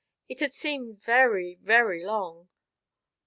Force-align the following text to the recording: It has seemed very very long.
It 0.27 0.39
has 0.39 0.55
seemed 0.55 0.99
very 1.03 1.59
very 1.61 2.03
long. 2.03 2.49